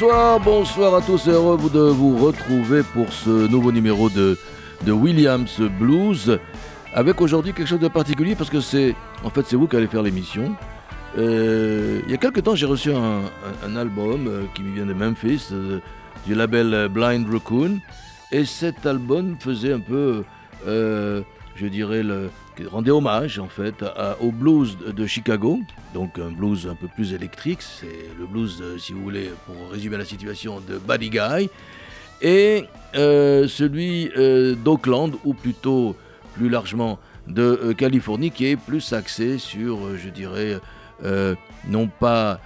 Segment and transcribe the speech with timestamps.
[0.00, 4.38] Bonsoir, à tous heureux de vous retrouver pour ce nouveau numéro de,
[4.86, 6.38] Williams Blues
[6.94, 10.02] avec aujourd'hui quelque chose de particulier parce que c'est en fait vous qui allez faire
[10.02, 10.56] l'émission.
[11.18, 15.48] Euh, il y a quelques temps j'ai reçu un, album euh, qui vient de Memphis
[15.52, 15.80] euh,
[16.26, 17.80] du label Blind Raccoon
[18.32, 20.24] et cet album faisait un peu
[20.66, 22.30] je dirais le,
[22.66, 23.84] rendait hommage en fait
[24.20, 25.60] au blues de Chicago,
[25.94, 29.70] donc un blues un peu plus électrique, c'est le blues, euh, si vous voulez, pour
[29.70, 31.50] résumer la situation, de Buddy Guy,
[32.22, 35.96] et euh, celui euh, d'Oakland, ou plutôt
[36.34, 40.58] plus largement de Californie, qui est plus axé sur, je dirais,
[41.68, 42.40] non pas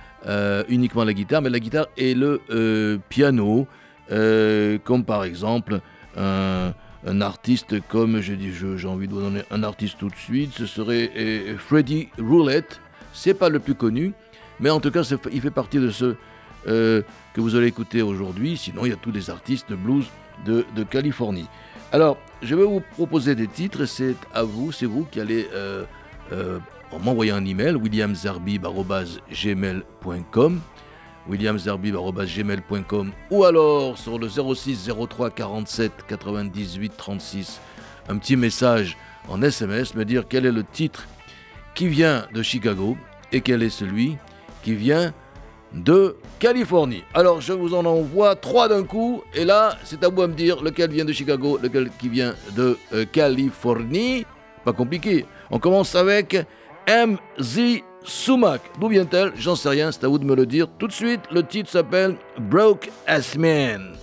[0.69, 3.67] uniquement la guitare, mais la guitare et le piano,
[4.09, 5.81] comme par exemple
[6.17, 6.75] un
[7.07, 10.53] un artiste comme, je dis, j'ai envie de vous donner un artiste tout de suite,
[10.55, 12.81] ce serait euh, Freddie Roulette.
[13.13, 14.13] C'est pas le plus connu,
[14.61, 16.17] mais en tout cas, il fait partie de ceux
[16.67, 17.03] euh,
[17.35, 18.57] que vous allez écouter aujourd'hui.
[18.57, 20.07] Sinon, il y a tous les artistes blues
[20.45, 21.47] de, Californie.
[21.93, 25.85] Alors, je vais vous proposer des titres, c'est à vous, c'est vous qui allez euh,
[27.05, 30.61] m'envoyer un email, williamzarbib.gmail.com
[31.29, 37.61] williamzerbib.gmail.com ou alors sur le 06 03 47 98 36
[38.09, 38.97] un petit message
[39.29, 41.07] en SMS, me dire quel est le titre
[41.75, 42.97] qui vient de Chicago
[43.33, 44.17] et quel est celui
[44.63, 45.13] qui vient
[45.73, 47.03] de Californie.
[47.15, 50.35] Alors je vous en envoie trois d'un coup et là c'est à vous de me
[50.35, 54.25] dire lequel vient de Chicago, lequel qui vient de euh, Californie.
[54.65, 55.27] Pas compliqué.
[55.51, 56.37] On commence avec
[56.89, 58.61] MZ Sumac.
[58.81, 59.33] D'où vient-elle?
[59.37, 60.69] J'en sais rien, c'est à vous de me le dire.
[60.79, 63.95] Tout de suite, le titre s'appelle Broke Ass Man.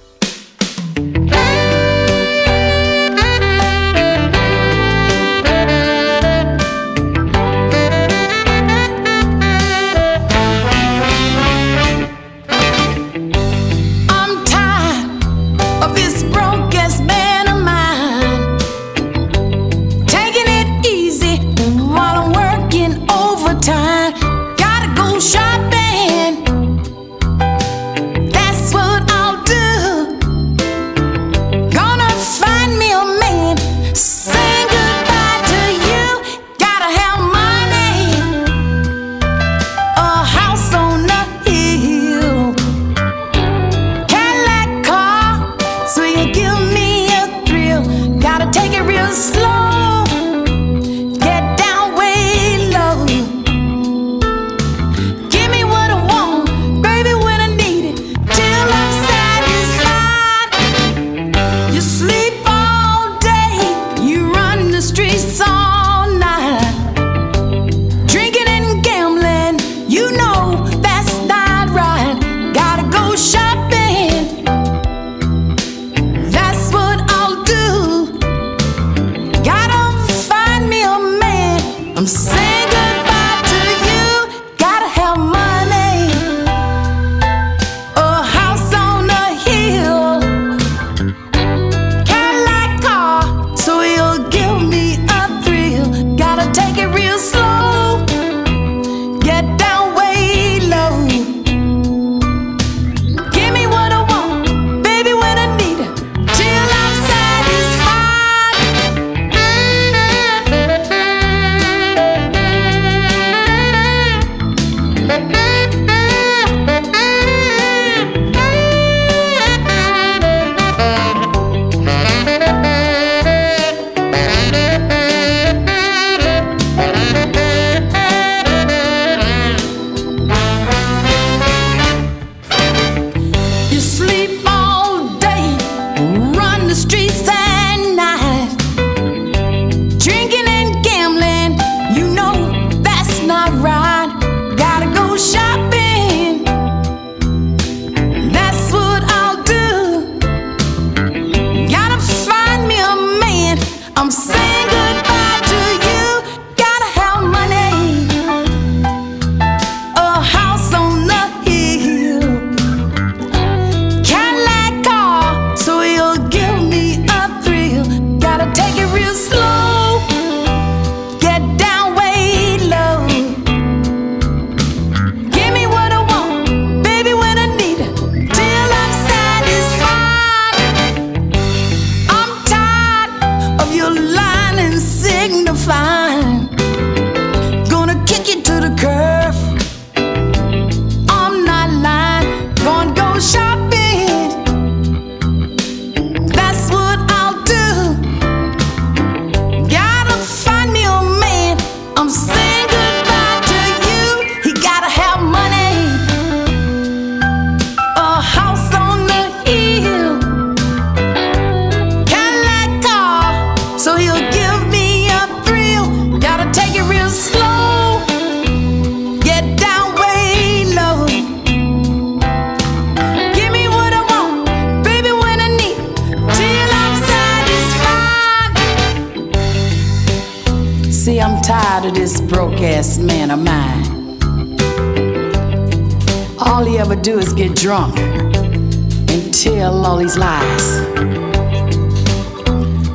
[237.62, 240.80] Drunk and tell all these lies.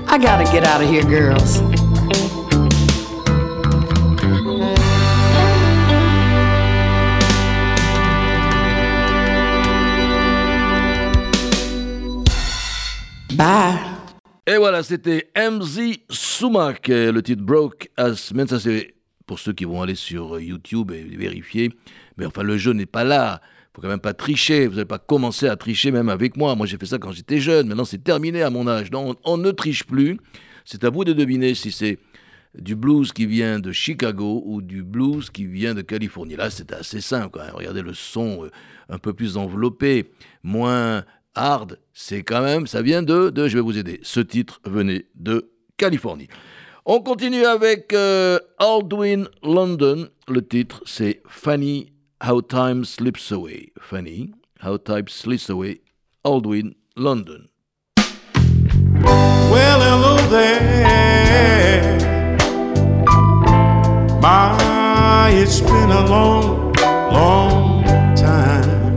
[0.09, 1.61] I gotta get out of here, girls.
[13.37, 13.79] Bye.
[14.49, 18.49] Et voilà, c'était MZ Sumac, le titre Broke As Men.
[18.49, 18.97] Ça, c'est
[19.27, 21.71] pour ceux qui vont aller sur YouTube et vérifier.
[22.17, 23.41] Mais enfin, le jeu n'est pas là.
[23.77, 24.67] Faut quand même pas tricher.
[24.67, 26.55] Vous n'allez pas commencer à tricher même avec moi.
[26.55, 27.69] Moi, j'ai fait ça quand j'étais jeune.
[27.69, 28.91] Maintenant, c'est terminé à mon âge.
[28.91, 30.19] Donc, on, ne triche plus.
[30.65, 31.99] C'est à vous de deviner si c'est
[32.59, 36.37] du blues qui vient de Chicago ou du blues qui vient de Californie.
[36.37, 37.39] Là, c'est assez simple.
[37.53, 38.51] Regardez le son euh,
[38.89, 40.11] un peu plus enveloppé,
[40.43, 41.79] moins hard.
[41.93, 44.01] C'est quand même, ça vient de, de, je vais vous aider.
[44.03, 46.29] Ce titre venait de Californie.
[46.87, 50.09] On continue avec euh, Aldwin London.
[50.29, 51.93] Le titre, c'est Funny
[52.23, 53.73] How Time Slips Away.
[53.79, 55.81] Funny How Time Slips Away.
[56.25, 57.51] Aldwin London.
[59.05, 61.99] Well, hello there.
[64.21, 66.73] My, it's been a long,
[67.13, 67.85] long
[68.17, 68.97] time.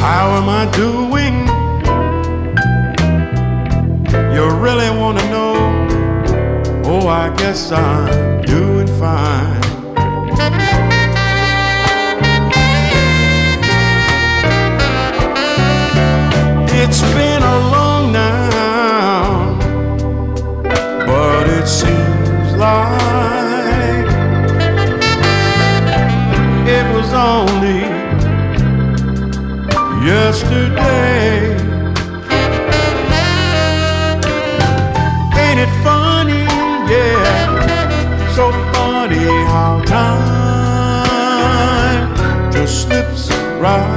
[0.00, 1.13] How am I doing?
[7.54, 9.62] Guess I'm doing fine.
[16.80, 19.56] It's been a long now,
[21.06, 24.08] but it seems like
[26.76, 27.82] it was only
[30.04, 31.13] yesterday.
[43.64, 43.93] around.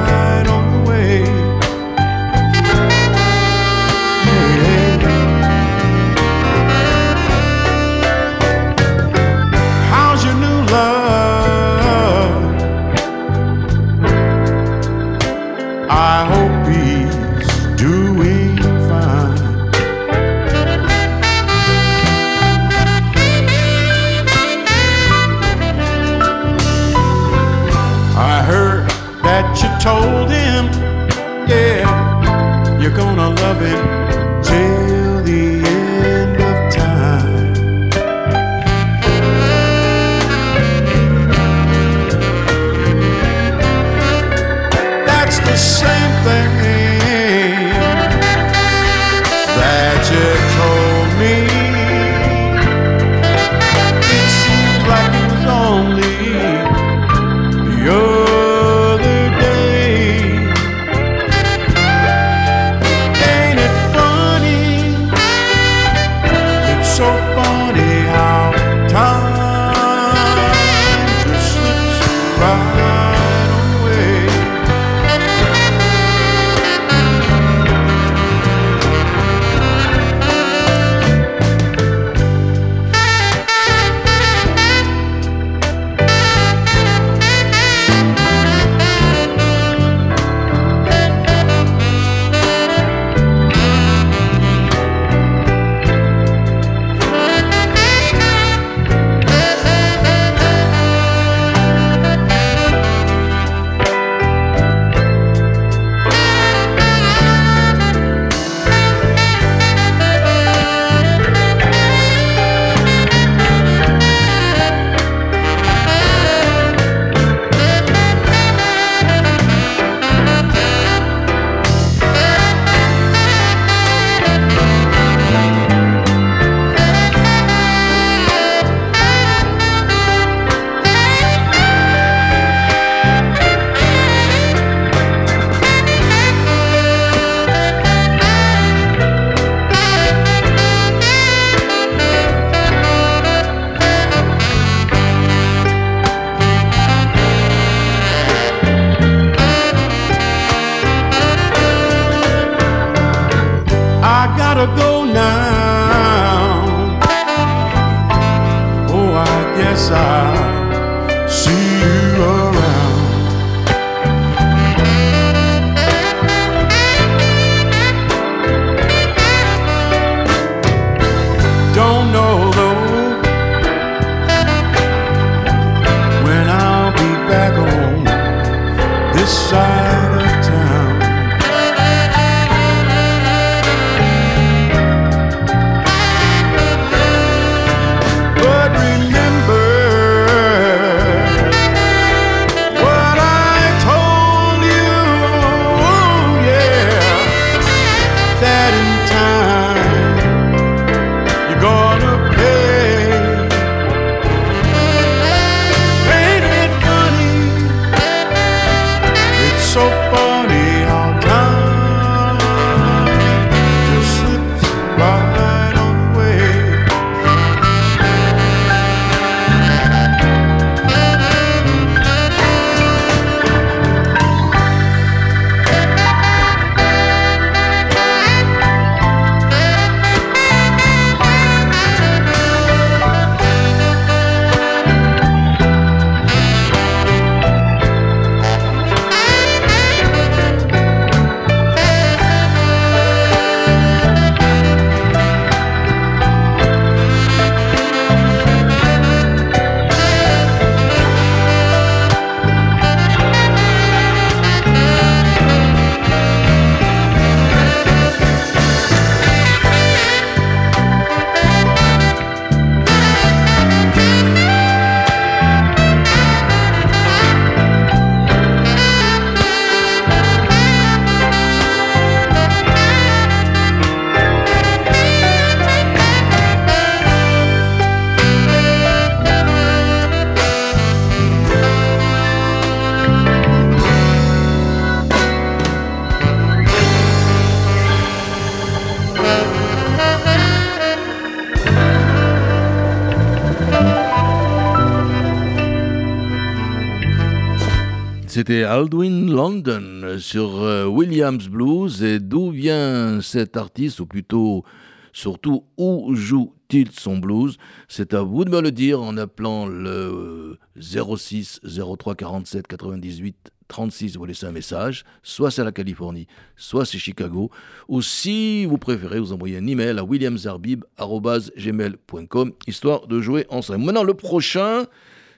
[298.48, 302.02] C'était Aldwin London sur euh, Williams Blues.
[302.02, 304.64] Et d'où vient cet artiste, ou plutôt,
[305.12, 307.58] surtout, où joue-t-il son blues?
[307.90, 311.60] C'est à vous de me le dire en appelant le 06
[312.00, 317.52] 03 47 98 36, vous laissez un message, soit c'est la Californie, soit c'est Chicago,
[317.90, 323.84] ou si vous préférez, vous envoyez un email à williamzarbib.gmail.com, histoire de jouer ensemble.
[323.84, 324.86] Maintenant, le prochain,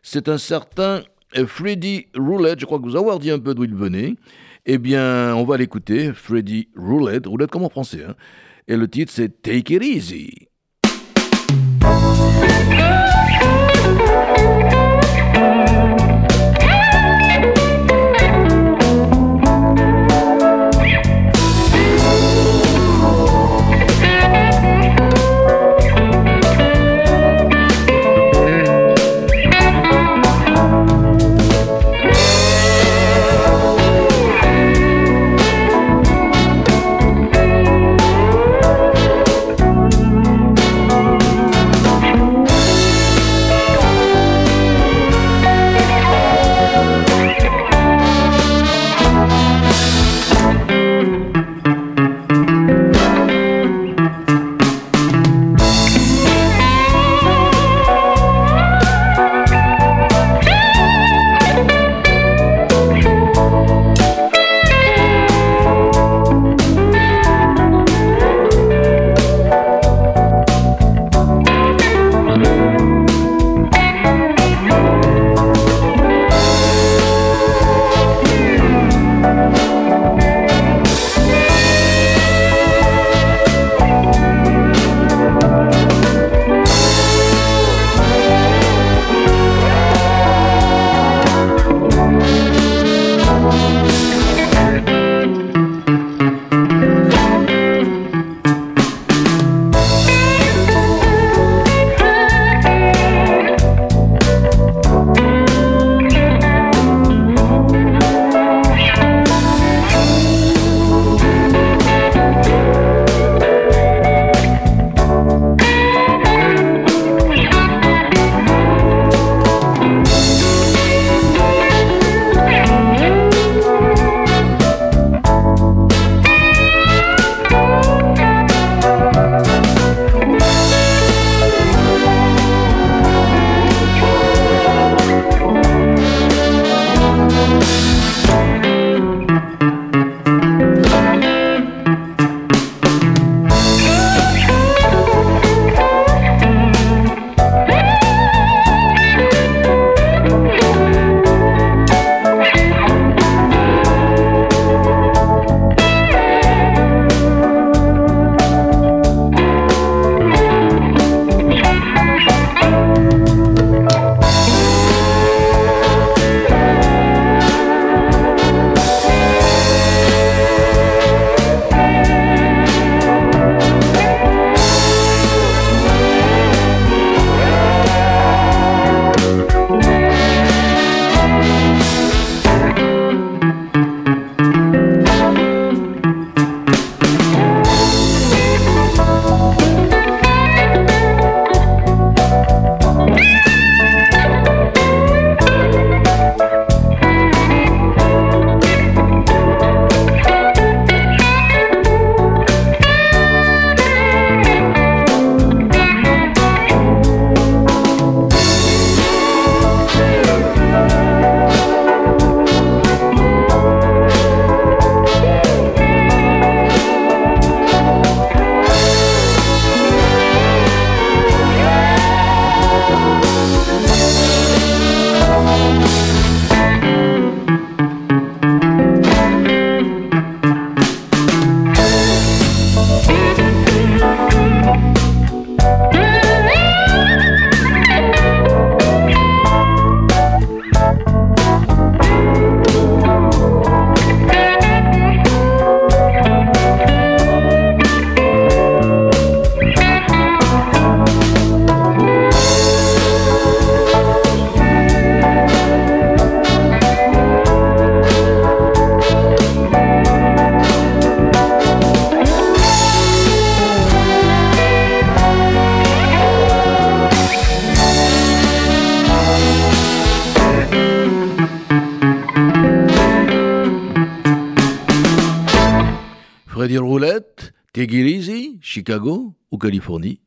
[0.03, 1.01] c'est un certain
[1.47, 4.15] Freddy Roulette, je crois que vous avez dit un peu d'où il venait.
[4.65, 8.15] Eh bien, on va l'écouter, Freddy Roulette, Roulette comme en français, hein.
[8.67, 10.49] et le titre c'est Take It Easy.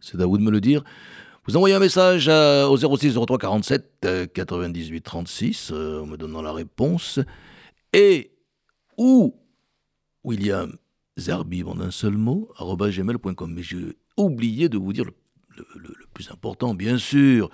[0.00, 0.82] C'est à vous de me le dire.
[1.46, 7.18] Vous envoyez un message au 06 03 47 98 36 en me donnant la réponse.
[7.92, 8.32] Et
[8.96, 9.34] ou
[10.24, 10.76] William
[11.16, 13.52] Zerbib en un seul mot, gmail.com.
[13.52, 15.14] Mais j'ai oublié de vous dire le,
[15.76, 17.50] le, plus important, bien sûr.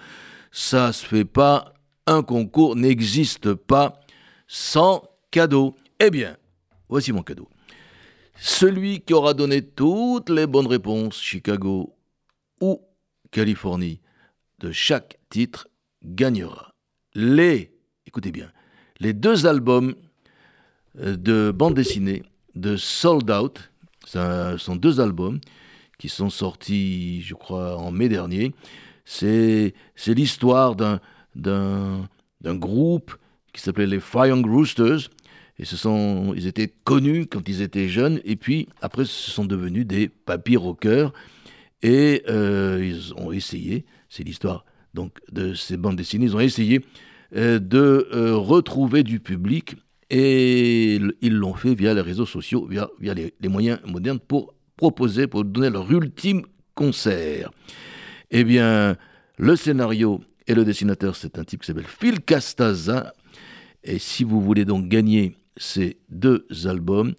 [0.50, 1.74] Ça se fait pas.
[2.06, 4.00] Un concours n'existe pas
[4.46, 5.76] sans cadeau.
[6.00, 6.36] Eh bien,
[6.88, 7.48] voici mon cadeau.
[8.40, 11.96] Celui qui aura donné toutes les bonnes réponses, Chicago
[12.60, 12.80] ou
[13.32, 14.00] Californie,
[14.60, 15.68] de chaque titre,
[16.04, 16.74] gagnera
[17.14, 17.72] les,
[18.06, 18.50] écoutez bien,
[19.00, 19.94] les deux albums
[21.00, 22.22] euh, de bande dessinée
[22.54, 23.70] de Sold Out.
[24.06, 25.40] Ce sont deux albums
[25.98, 28.54] qui sont sortis, je crois, en mai dernier.
[29.04, 29.74] C'est
[30.06, 30.76] l'histoire
[31.34, 31.80] d'un
[32.44, 33.16] groupe
[33.52, 35.10] qui s'appelait les Flying Roosters.
[35.58, 39.44] Et ce sont, ils étaient connus quand ils étaient jeunes, et puis après, ce sont
[39.44, 41.12] devenus des papy rockers.
[41.82, 46.84] Et euh, ils ont essayé, c'est l'histoire donc de ces bandes dessinées, ils ont essayé
[47.36, 49.76] euh, de euh, retrouver du public
[50.10, 55.26] et ils l'ont fait via les réseaux sociaux, via, via les, moyens modernes pour proposer,
[55.26, 56.42] pour donner leur ultime
[56.74, 57.50] concert.
[58.30, 58.96] Eh bien,
[59.36, 63.12] le scénario et le dessinateur, c'est un type qui s'appelle Phil Castaza.
[63.84, 67.14] Et si vous voulez donc gagner ces deux albums,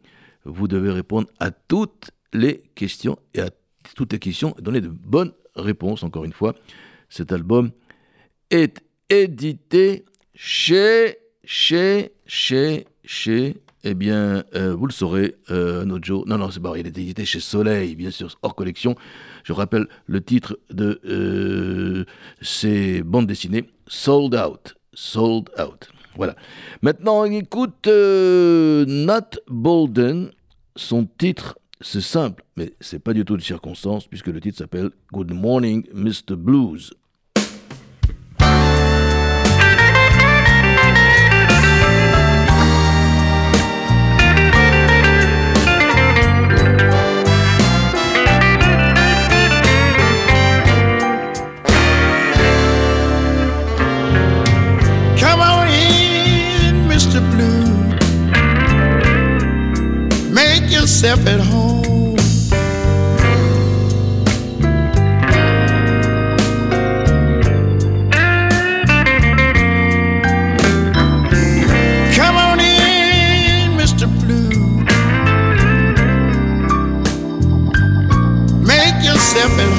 [0.46, 3.50] vous devez répondre à toutes les questions et à
[3.96, 6.56] toutes les questions et donner de bonnes réponses, encore une fois.
[7.10, 7.72] Cet album
[8.50, 11.18] est édité chez
[11.52, 16.24] chez, chez, chez, eh bien, euh, vous le saurez, euh, notre Joe.
[16.28, 18.96] Non, non, c'est pas il est édité chez Soleil, bien sûr, hors collection.
[19.44, 22.06] Je rappelle le titre de euh,
[22.40, 24.76] ces bandes dessinées, Sold Out.
[24.94, 25.90] Sold Out.
[26.16, 26.36] Voilà.
[26.82, 30.32] Maintenant, on écoute Nat Bolden.
[30.76, 34.92] Son titre, c'est simple, mais c'est pas du tout de circonstance, puisque le titre s'appelle
[35.12, 36.36] Good Morning, Mr.
[36.38, 36.94] Blues.
[60.90, 62.16] Yourself at home.
[72.16, 74.08] Come on in, Mr.
[74.20, 74.50] Blue.
[78.66, 79.79] Make yourself at home.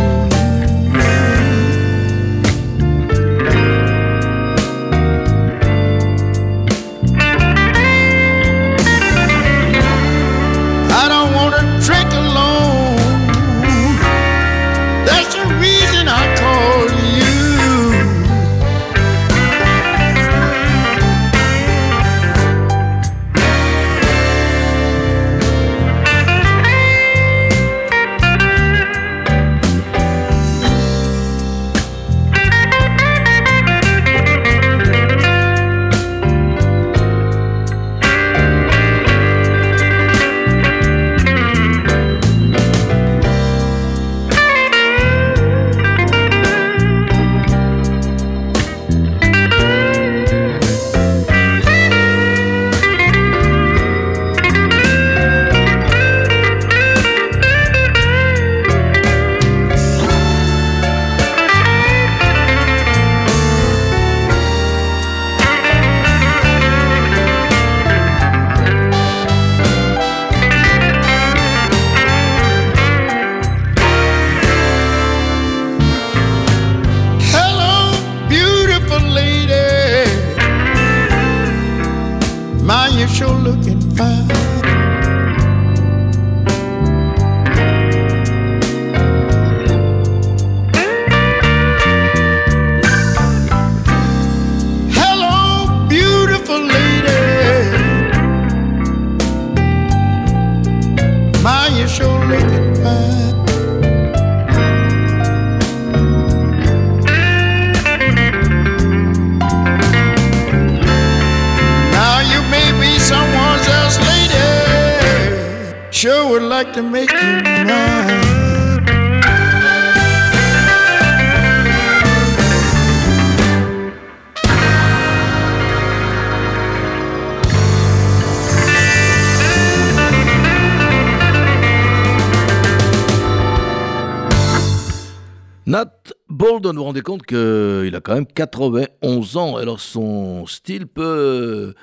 [136.41, 141.75] Bolden, vous vous rendez compte qu'il a quand même 91 ans, alors son style peut,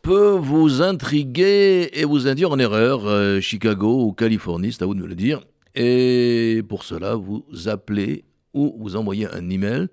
[0.00, 3.06] peut vous intriguer et vous induire en erreur.
[3.06, 5.42] Euh, Chicago ou Californie, c'est à vous de me le dire.
[5.74, 9.88] Et pour cela, vous appelez ou vous envoyez un email.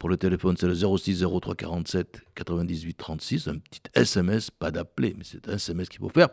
[0.00, 5.14] Pour le téléphone, c'est le 06 03 47 98 36, un petit SMS, pas d'appeler,
[5.16, 6.26] mais c'est un SMS qu'il faut faire.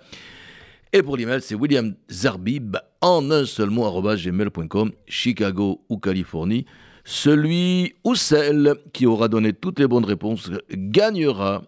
[0.91, 6.65] Et pour l'email, c'est William Zerbib en un seul mot, gmail.com, Chicago ou Californie.
[7.05, 11.63] Celui ou celle qui aura donné toutes les bonnes réponses gagnera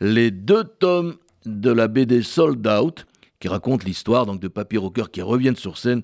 [0.00, 3.06] les deux tomes de la BD Sold Out,
[3.40, 6.02] qui raconte l'histoire donc de Papy Rocker qui reviennent sur scène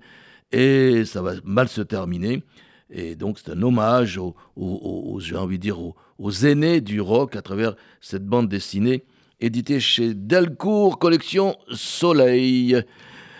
[0.52, 2.42] et ça va mal se terminer.
[2.90, 7.36] Et donc c'est un hommage aux- j'ai envie de dire, aux, aux aînés du rock
[7.36, 9.04] à travers cette bande dessinée
[9.40, 12.82] éditée chez Delcourt, collection Soleil.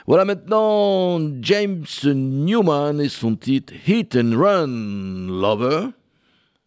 [0.07, 5.89] Voilà maintenant James Newman et son titre Hit and Run Lover.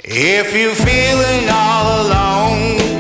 [0.04, 2.99] If feeling all alone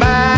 [0.00, 0.33] back.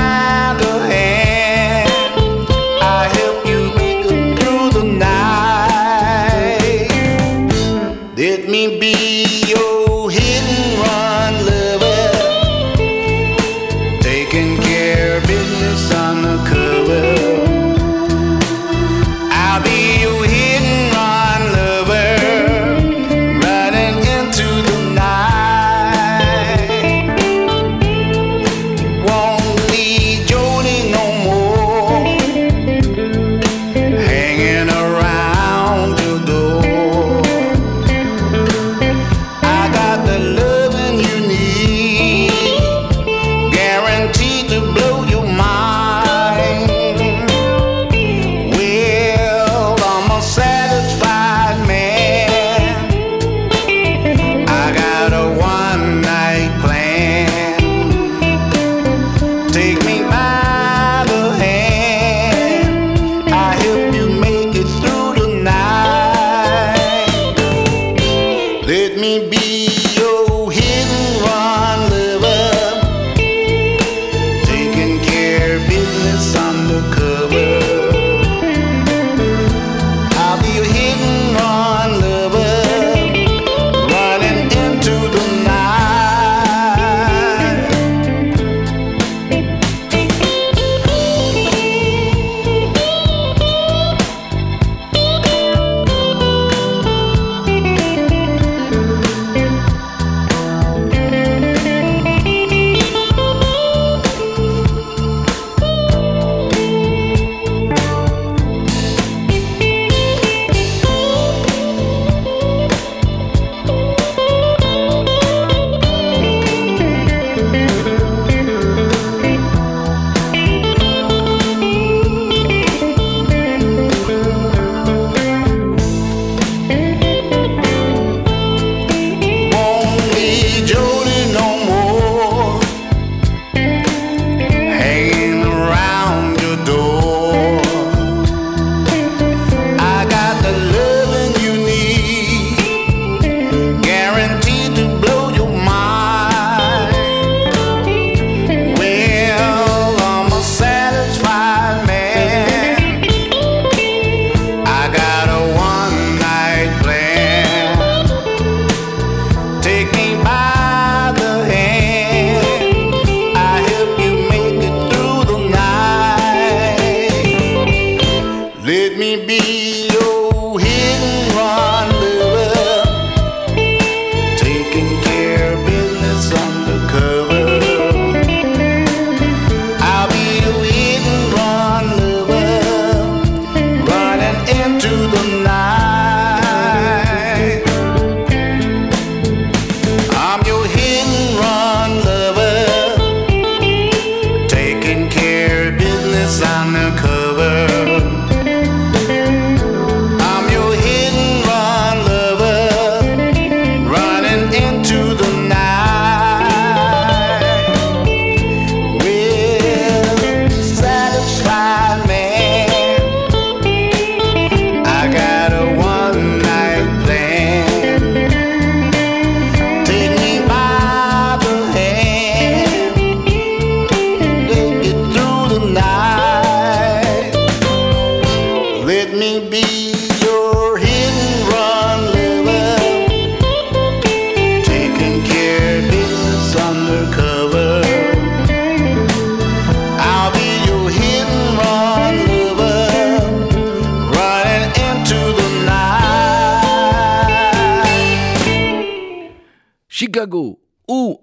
[249.98, 251.22] Chicago ou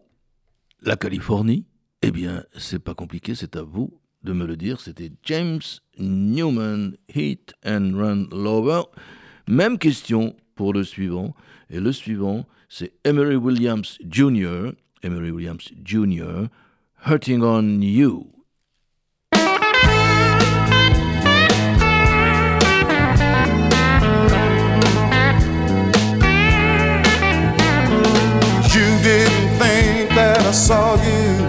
[0.81, 1.67] la Californie
[2.01, 4.81] Eh bien, c'est pas compliqué, c'est à vous de me le dire.
[4.81, 5.61] C'était James
[5.99, 8.81] Newman, Hit and Run Lover.
[9.47, 11.35] Même question pour le suivant.
[11.69, 14.71] Et le suivant, c'est Emery Williams Jr.
[15.03, 16.47] Emery Williams Jr.
[17.05, 18.32] Hurting on You.
[30.53, 31.47] Saw you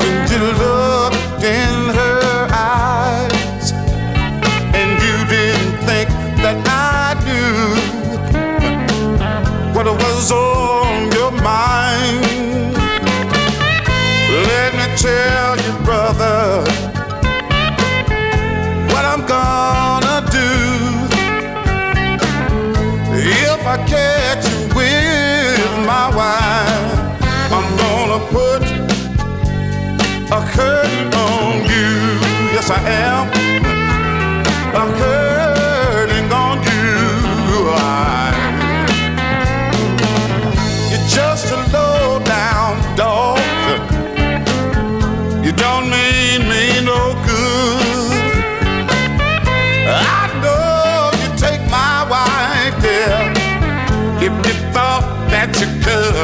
[0.00, 6.08] when you looked in her eyes, and you didn't think
[6.40, 7.76] that I knew
[9.74, 10.51] what was on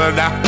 [0.08, 0.47] murder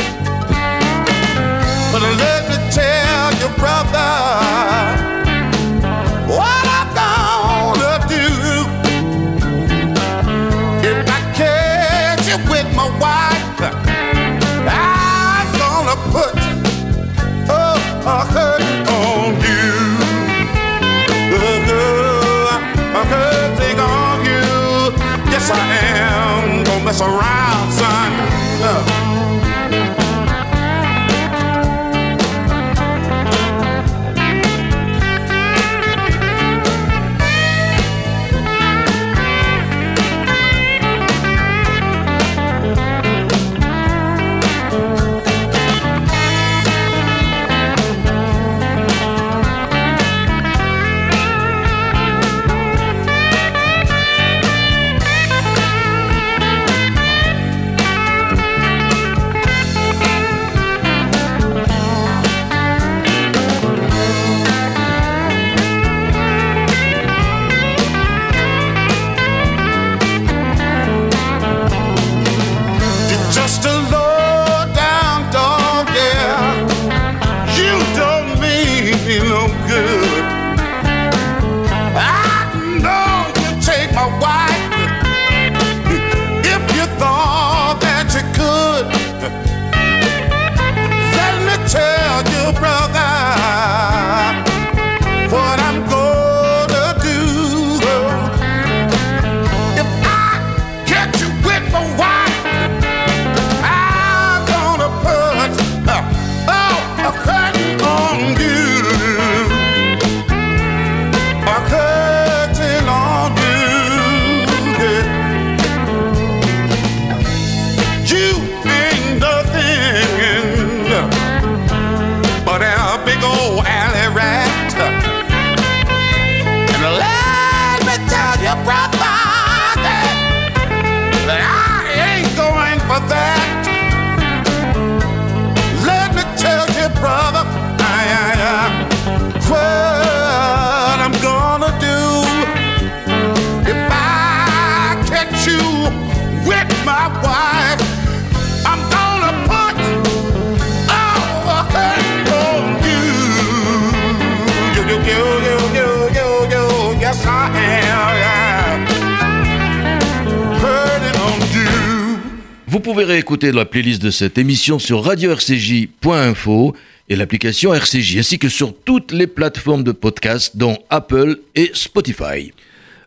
[163.41, 166.77] réécouter la playlist de cette émission sur radio-rcj.info
[167.09, 172.53] et l'application RCJ, ainsi que sur toutes les plateformes de podcast, dont Apple et Spotify.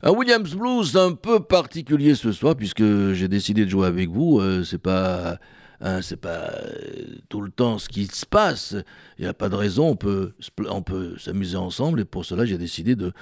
[0.01, 4.39] Un Williams Blues un peu particulier ce soir, puisque j'ai décidé de jouer avec vous.
[4.39, 5.37] Euh, c'est pas.
[5.81, 8.75] hein, c'est pas euh, tout le temps ce qui se passe.
[9.19, 9.89] Il n'y a pas de raison.
[9.89, 10.33] On peut,
[10.67, 11.99] on peut s'amuser ensemble.
[11.99, 13.13] Et pour cela, j'ai décidé de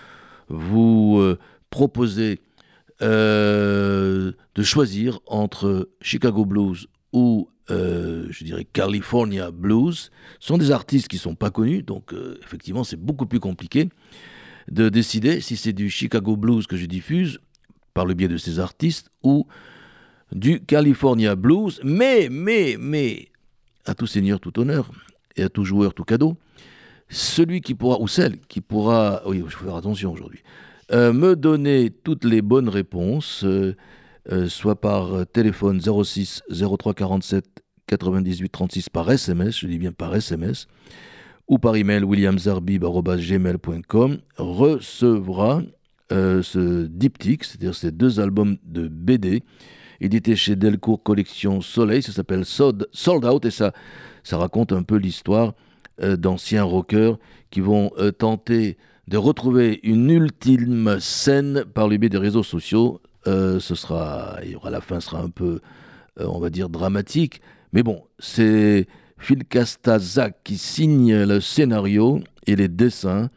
[0.47, 1.37] vous euh,
[1.71, 2.39] proposer
[3.01, 10.11] euh, de choisir entre Chicago Blues ou, euh, je dirais, California Blues.
[10.39, 13.89] Sont des artistes qui ne sont pas connus, donc euh, effectivement, c'est beaucoup plus compliqué
[14.69, 17.39] de décider si c'est du Chicago Blues que je diffuse
[17.93, 19.47] par le biais de ces artistes ou
[20.31, 21.81] du California Blues.
[21.83, 23.29] Mais, mais, mais,
[23.85, 24.91] à tout seigneur, tout honneur,
[25.35, 26.37] et à tout joueur, tout cadeau,
[27.09, 30.41] celui qui pourra, ou celle qui pourra, oui, je vais faire attention aujourd'hui,
[30.91, 33.45] euh, me donner toutes les bonnes réponses,
[34.29, 37.43] euh, euh, soit par téléphone 06 03 47
[37.87, 40.67] 98 36 par SMS, je dis bien par SMS,
[41.47, 45.61] ou par email williamzarbib.gmail.com, recevra
[46.09, 49.43] ce diptyque, c'est-à-dire ces deux albums de BD,
[50.01, 53.71] édités chez Delcourt Collection Soleil, ça s'appelle Sold, Out, et ça,
[54.23, 55.53] ça raconte un peu l'histoire
[56.01, 57.17] d'anciens rockers
[57.49, 63.01] qui vont tenter de retrouver une ultime scène par le biais des réseaux sociaux.
[63.27, 65.59] Euh, ce sera, il y aura la fin sera un peu,
[66.19, 67.41] euh, on va dire dramatique,
[67.71, 68.87] mais bon, c'est
[69.19, 73.29] Phil Castazak qui signe le scénario et les dessins,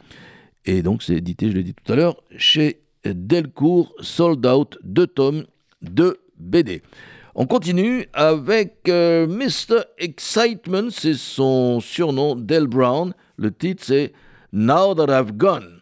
[0.65, 5.07] et donc c'est édité, je l'ai dit tout à l'heure, chez Delcourt, Sold Out, deux
[5.07, 5.45] tomes
[5.83, 6.83] de BD.
[7.35, 9.83] On continue avec euh, Mr.
[9.99, 13.13] Excitement, c'est son surnom, Del Brown.
[13.37, 14.13] Le titre c'est
[14.53, 15.81] now that I've gone.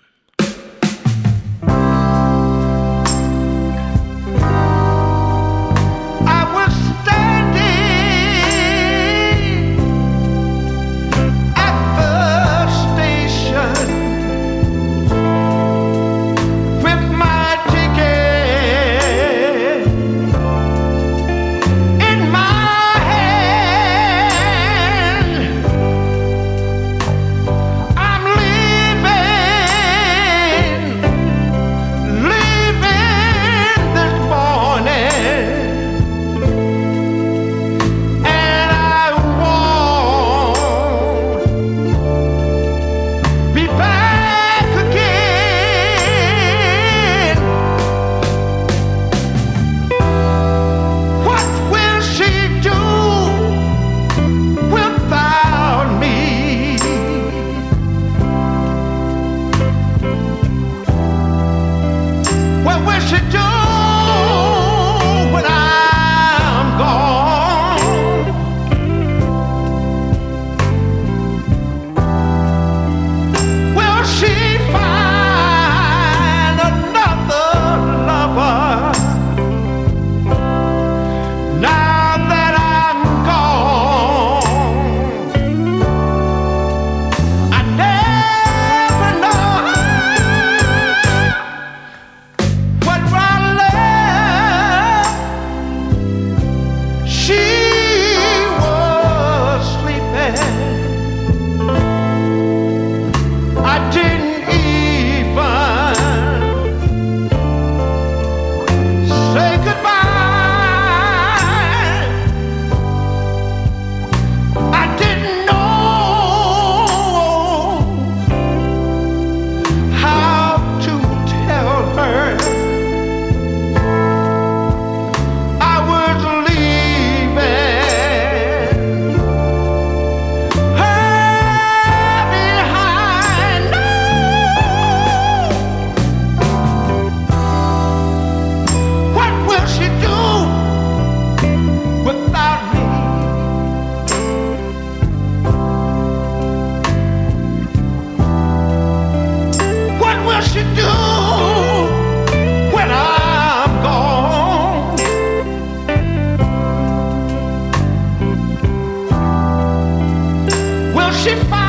[161.24, 161.61] te.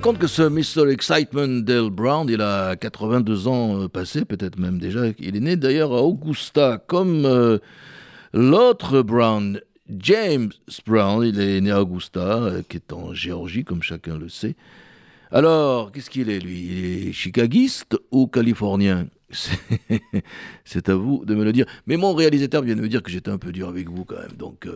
[0.00, 0.90] Compte que ce Mr.
[0.90, 5.02] Excitement Dale Brown, il a 82 ans euh, passés, peut-être même déjà.
[5.18, 7.58] Il est né d'ailleurs à Augusta, comme euh,
[8.32, 10.50] l'autre Brown, James
[10.86, 11.22] Brown.
[11.26, 14.56] Il est né à Augusta, euh, qui est en Géorgie, comme chacun le sait.
[15.30, 16.60] Alors, qu'est-ce qu'il est, lui?
[16.60, 19.06] Il est chicagiste ou californien?
[20.64, 21.66] C'est à vous de me le dire.
[21.86, 24.18] Mais mon réalisateur vient de me dire que j'étais un peu dur avec vous quand
[24.18, 24.36] même.
[24.38, 24.66] Donc,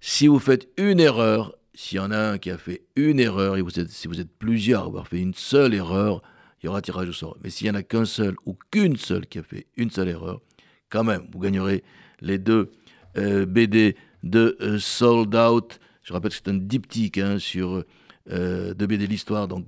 [0.00, 3.56] si vous faites une erreur, s'il y en a un qui a fait une erreur,
[3.56, 6.22] et vous êtes, si vous êtes plusieurs à avoir fait une seule erreur,
[6.62, 7.36] il y aura tirage au sort.
[7.42, 10.08] Mais s'il n'y en a qu'un seul ou qu'une seule qui a fait une seule
[10.08, 10.40] erreur,
[10.88, 11.82] quand même, vous gagnerez
[12.20, 12.70] les deux
[13.18, 15.78] euh, BD de euh, Sold Out.
[16.02, 17.82] Je rappelle que c'est un diptyque hein, sur
[18.30, 19.66] euh, de BD l'histoire donc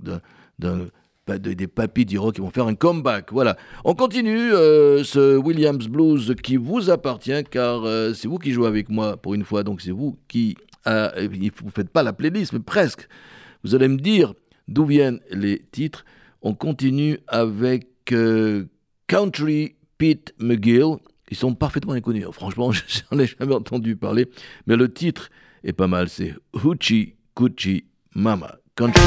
[1.27, 3.31] des papis du rock qui vont faire un comeback.
[3.31, 3.57] Voilà.
[3.83, 7.83] On continue ce Williams Blues qui vous appartient car
[8.15, 10.55] c'est vous qui jouez avec moi pour une fois, donc c'est vous qui
[10.87, 11.27] euh,
[11.57, 13.07] vous ne faites pas la playlist, mais presque.
[13.63, 14.33] Vous allez me dire
[14.67, 16.05] d'où viennent les titres.
[16.41, 18.65] On continue avec euh,
[19.07, 20.97] Country Pete McGill.
[21.29, 22.25] Ils sont parfaitement inconnus.
[22.31, 22.71] Franchement,
[23.11, 24.29] j'en ai jamais entendu parler.
[24.65, 25.29] Mais le titre
[25.63, 26.09] est pas mal.
[26.09, 27.85] C'est Hoochie Coochie
[28.15, 28.55] Mama.
[28.75, 29.01] Country.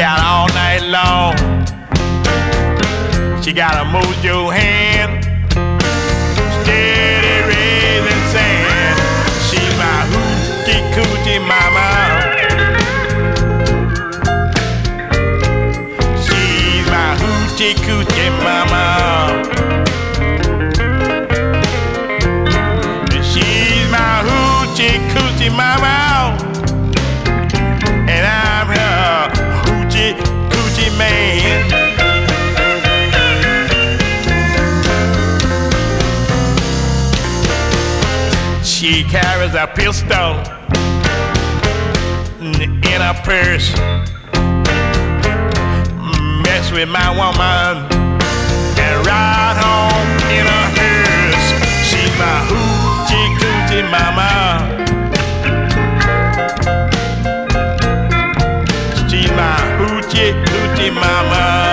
[0.00, 1.36] Out all night long.
[3.42, 4.91] She got a mojo hand.
[39.62, 40.32] A pistol
[42.40, 43.72] in a purse.
[46.42, 47.86] Mess with my woman
[48.76, 51.48] and ride home in a hearse.
[51.88, 54.30] She's my hoochie coochie mama.
[59.08, 61.71] She's my hoochie coochie mama.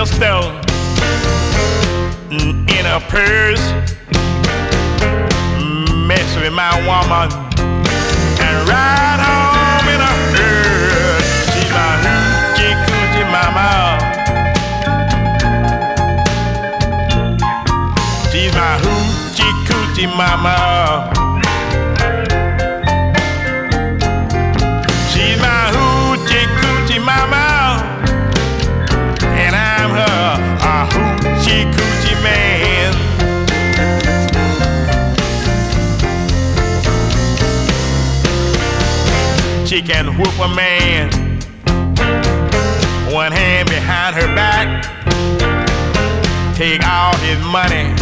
[0.00, 0.40] Pistol
[2.32, 3.60] mm, in her purse.
[5.60, 7.28] Mm, mess with my woman
[8.40, 11.30] and ride home in a hearse.
[11.52, 13.68] She's my hoochie coochie mama.
[18.32, 20.69] She's my hoochie coochie mama.
[39.92, 41.10] Can whoop a man.
[43.12, 44.84] One hand behind her back.
[46.54, 47.99] Take all his money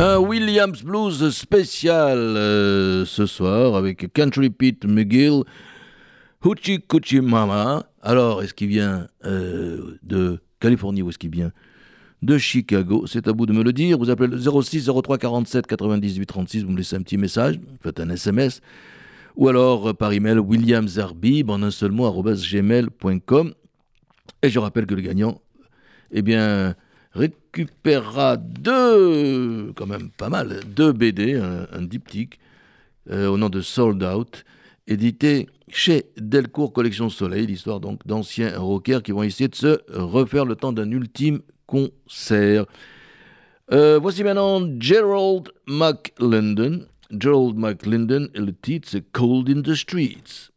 [0.00, 5.44] Un Williams Blues spécial euh, ce soir avec Country Pete McGill,
[6.44, 7.84] Hoochie Coochie Mama.
[8.02, 11.52] Alors, est-ce qu'il vient euh, de Californie ou est-ce qu'il vient
[12.22, 13.98] de Chicago C'est à vous de me le dire.
[13.98, 18.00] Vous appelez le 06 03 47 98 36, vous me laissez un petit message, faites
[18.00, 18.60] un SMS.
[19.36, 23.54] Ou alors euh, par email williamsarbib en un seul mot gmail.com.
[24.42, 25.40] Et je rappelle que le gagnant,
[26.12, 26.74] eh bien,
[27.12, 32.38] récupérera deux, quand même pas mal, deux BD, un, un diptyque
[33.10, 34.44] euh, au nom de Sold Out,
[34.86, 40.44] édité chez Delcourt Collection Soleil, l'histoire donc d'anciens rockers qui vont essayer de se refaire
[40.44, 42.66] le temps d'un ultime concert.
[43.70, 46.86] Euh, voici maintenant Gerald McLendon.
[47.10, 50.50] Gerald McLendon et le titre Cold in the Streets.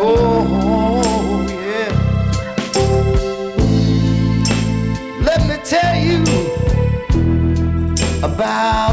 [0.00, 0.28] Oh,
[6.00, 6.24] you
[8.22, 8.87] about.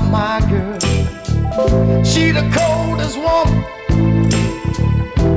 [2.15, 3.63] She the coldest woman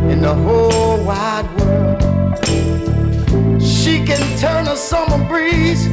[0.08, 2.00] in the whole wide world.
[3.60, 5.86] She can turn a summer breeze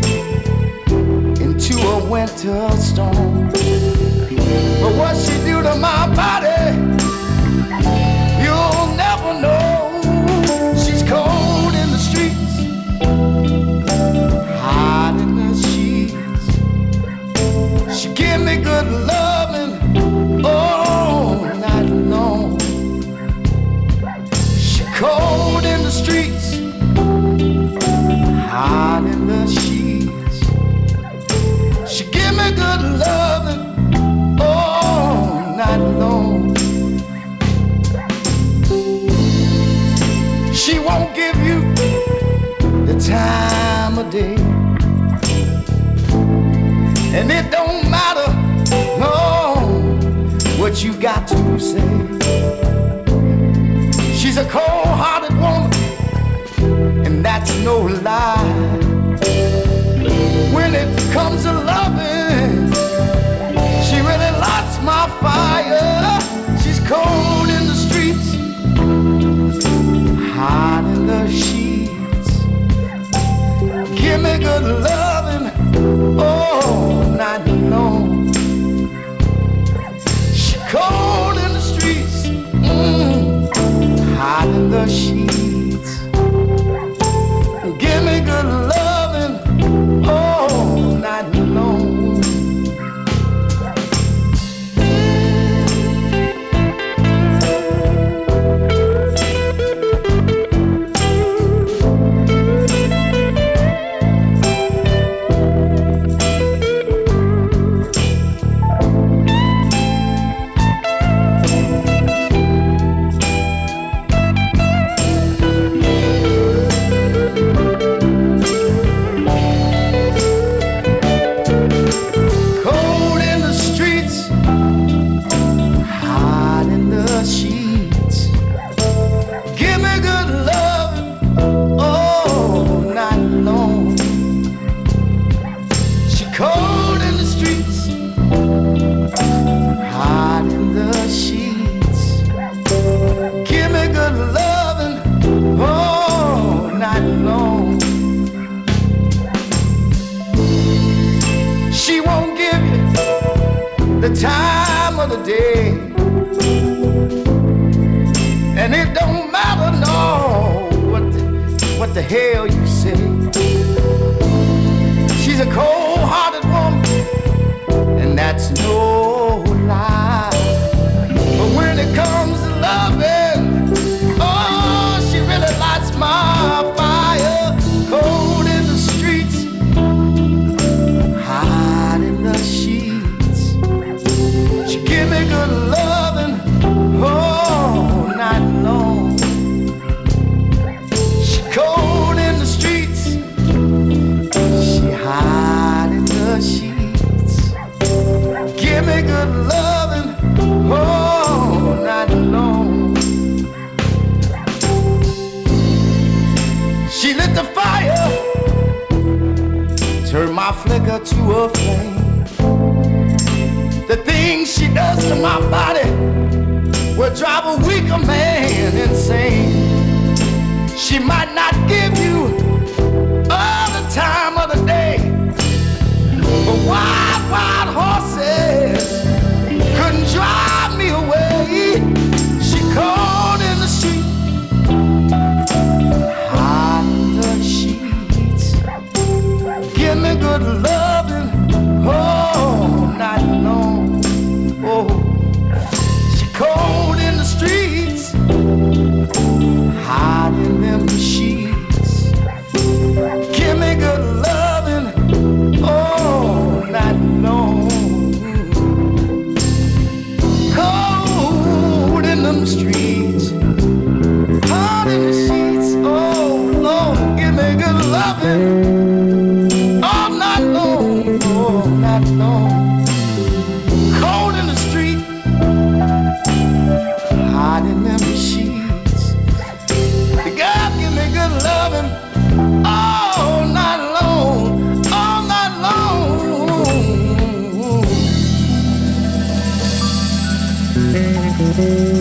[1.41, 3.49] into a winter storm.
[4.79, 6.75] But what she do to my body?
[8.43, 10.01] You'll never know.
[10.75, 12.59] She's cold in the streets,
[14.61, 16.45] hot in the sheets.
[17.99, 19.24] She give me good loving
[28.55, 30.39] hot in the sheets.
[31.91, 33.63] She give me good loving
[34.39, 36.55] all night long.
[40.53, 41.59] She won't give you
[42.85, 44.35] the time of day.
[47.17, 48.29] And it don't matter,
[48.99, 49.13] no,
[50.57, 51.91] what you got to say.
[54.15, 55.74] She's a cold hearted woman,
[57.05, 58.43] and that's no lie.
[60.53, 62.71] When it comes to loving,
[63.85, 65.44] she really lights my fire.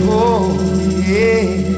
[0.07, 0.57] Oh
[1.07, 1.75] yeah.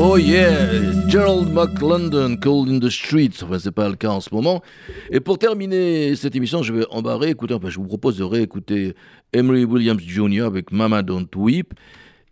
[0.00, 3.42] Oh yeah, Gerald McLondon, Cold in the Streets.
[3.42, 4.62] Enfin, c'est pas le cas en ce moment.
[5.10, 7.54] Et pour terminer cette émission, je vais en bas réécouter.
[7.54, 8.94] Enfin, je vous propose de réécouter
[9.32, 10.42] Emery Williams Jr.
[10.42, 11.74] avec Mama Don't Weep.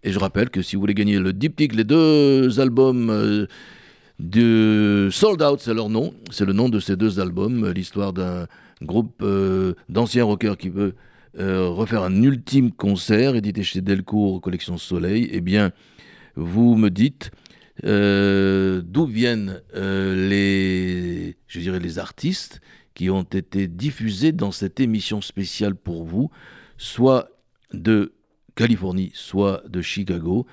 [0.05, 3.47] Et je rappelle que si vous voulez gagner le diptyque, les deux albums euh,
[4.21, 6.15] de Sold Out, c'est leur nom.
[6.31, 7.69] C'est le nom de ces deux albums.
[7.73, 8.47] L'histoire d'un
[8.83, 10.95] groupe euh, d'anciens rockers qui veut
[11.39, 15.29] euh, refaire un ultime concert édité chez Delcourt, collection Soleil.
[15.33, 15.73] Eh bien,
[16.35, 17.31] vous me dites
[17.85, 22.61] euh, d'où viennent euh, les, je dirais les artistes
[22.95, 26.31] qui ont été diffusés dans cette émission spéciale pour vous,
[26.79, 27.29] soit
[27.75, 28.15] de
[28.55, 30.47] Californie, soit de Chicago.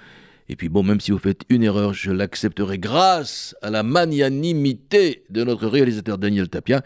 [0.49, 5.23] Et puis bon, même si vous faites une erreur, je l'accepterai grâce à la magnanimité
[5.29, 6.83] de notre réalisateur Daniel Tapia.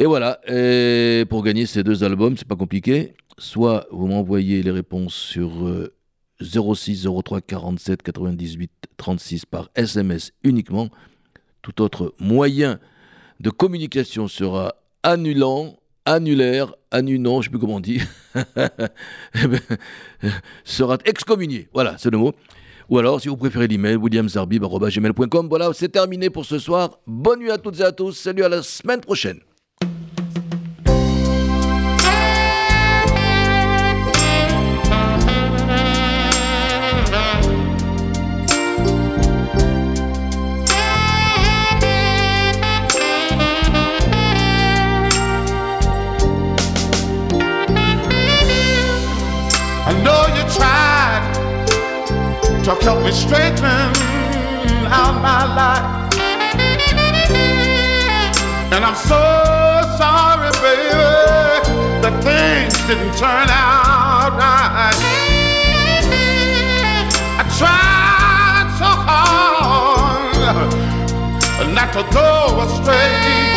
[0.00, 3.14] Et voilà, et pour gagner ces deux albums, c'est pas compliqué.
[3.36, 5.92] Soit vous m'envoyez les réponses sur euh,
[6.40, 10.88] 06 03 47 98 36 par SMS uniquement.
[11.62, 12.78] Tout autre moyen
[13.40, 18.00] de communication sera annulant, annulaire, annulant, je sais plus comment on dit,
[20.64, 21.68] sera excommunié.
[21.74, 22.34] Voilà, c'est le mot.
[22.88, 25.48] Ou alors, si vous préférez l'email, williamzarbib.gmail.com.
[25.48, 27.00] Voilà, c'est terminé pour ce soir.
[27.06, 28.12] Bonne nuit à toutes et à tous.
[28.12, 29.40] Salut à la semaine prochaine.
[52.68, 53.64] To help me straighten
[54.92, 56.12] out my life.
[58.74, 59.22] And I'm so
[59.96, 60.92] sorry, baby,
[62.02, 64.92] that things didn't turn out right.
[67.40, 70.28] I tried so hard
[71.72, 73.56] not to go astray.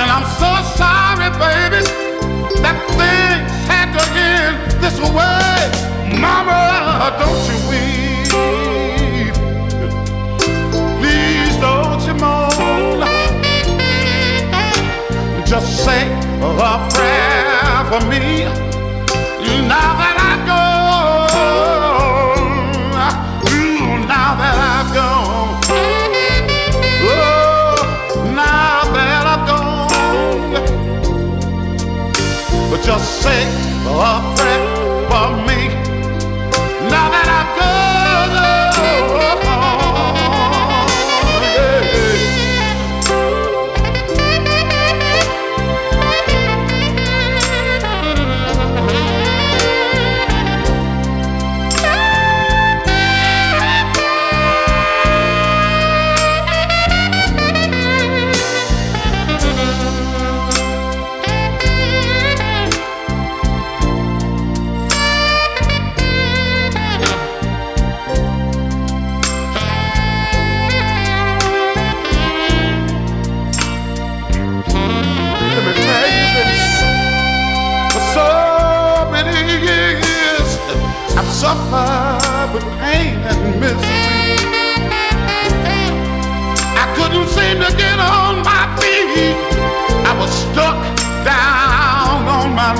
[0.00, 0.50] And I'm so
[0.80, 1.84] sorry, baby,
[2.64, 5.91] that things had to end this way.
[6.22, 6.60] Mama,
[7.20, 9.34] don't you weep.
[10.98, 13.00] Please don't you moan.
[15.44, 16.02] Just say
[16.40, 16.50] a
[16.94, 18.24] prayer for me.
[19.68, 21.28] Now that I've gone,
[23.52, 25.50] Ooh, now that I've gone,
[27.10, 27.76] oh,
[28.34, 30.52] now that I've gone,
[32.70, 34.31] but just suffer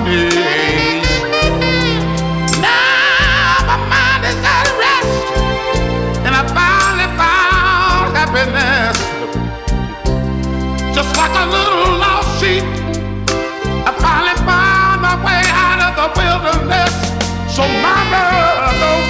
[0.00, 1.02] my.
[2.60, 5.24] Now my mind is at rest,
[6.24, 8.96] and I finally found happiness.
[10.96, 12.64] Just like a little lost sheep,
[13.88, 16.94] I finally found my way out of the wilderness.
[17.54, 17.62] So,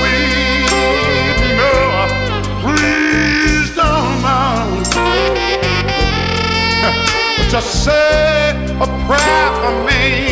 [0.03, 0.67] weep,
[2.65, 4.87] please don't mind.
[7.51, 8.33] Just say
[8.81, 10.32] a prayer for me